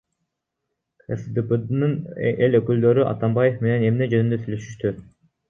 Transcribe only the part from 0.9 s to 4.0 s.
КСДПнын эл өкүлдөрү Атамбаев менен